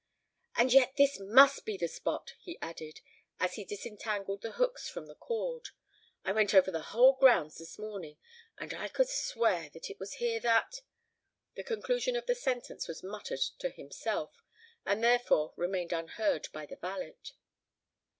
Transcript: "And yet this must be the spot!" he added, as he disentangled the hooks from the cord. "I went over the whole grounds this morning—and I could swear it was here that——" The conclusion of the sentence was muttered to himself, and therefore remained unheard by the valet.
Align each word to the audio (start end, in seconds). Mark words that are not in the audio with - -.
"And 0.55 0.73
yet 0.73 0.95
this 0.97 1.19
must 1.19 1.63
be 1.63 1.77
the 1.77 1.87
spot!" 1.87 2.33
he 2.39 2.57
added, 2.59 3.01
as 3.39 3.53
he 3.53 3.63
disentangled 3.63 4.41
the 4.41 4.53
hooks 4.53 4.89
from 4.89 5.05
the 5.05 5.13
cord. 5.13 5.69
"I 6.25 6.31
went 6.31 6.55
over 6.55 6.71
the 6.71 6.81
whole 6.89 7.13
grounds 7.13 7.59
this 7.59 7.77
morning—and 7.77 8.73
I 8.73 8.87
could 8.87 9.09
swear 9.09 9.69
it 9.71 9.99
was 9.99 10.13
here 10.15 10.39
that——" 10.39 10.81
The 11.53 11.63
conclusion 11.63 12.15
of 12.15 12.25
the 12.25 12.33
sentence 12.33 12.87
was 12.87 13.03
muttered 13.03 13.41
to 13.59 13.69
himself, 13.69 14.43
and 14.87 15.03
therefore 15.03 15.53
remained 15.55 15.93
unheard 15.93 16.47
by 16.51 16.65
the 16.65 16.77
valet. 16.77 17.17